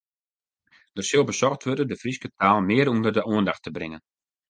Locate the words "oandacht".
3.31-3.63